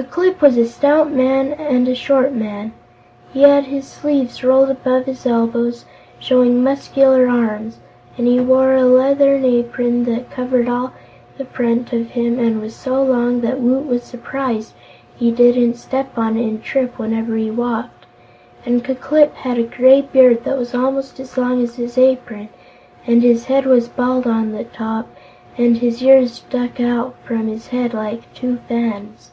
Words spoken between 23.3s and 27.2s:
head was bald on top and his ears stuck out